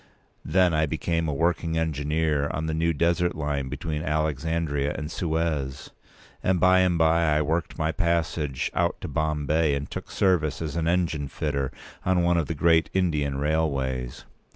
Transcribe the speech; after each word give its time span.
Then 0.43 0.73
I 0.73 0.87
became 0.87 1.27
a 1.27 1.33
working 1.35 1.77
engineer 1.77 2.49
on 2.49 2.65
the 2.65 2.73
new 2.73 2.91
desert 2.91 3.35
line 3.35 3.69
between 3.69 4.01
Alexandria 4.01 4.95
and 4.97 5.11
Suez; 5.11 5.91
and 6.41 6.59
by 6.59 6.79
and 6.79 6.97
by 6.97 7.37
I 7.37 7.43
worked 7.43 7.77
my 7.77 7.91
passage 7.91 8.71
out 8.73 8.99
to 9.01 9.07
Bombay, 9.07 9.75
and 9.75 9.91
took 9.91 10.09
service 10.09 10.59
as 10.59 10.75
an 10.75 10.87
engine 10.87 11.27
fitter 11.27 11.71
on 12.03 12.23
one 12.23 12.37
of 12.37 12.47
the 12.47 12.55
great 12.55 12.89
Indian 12.95 13.37
railways. 13.37 14.25